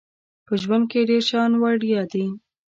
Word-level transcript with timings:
په 0.47 0.53
ژوند 0.61 0.85
کې 0.91 1.07
ډیر 1.09 1.21
شیان 1.29 1.51
وړيا 1.61 2.01
دي 2.11 2.25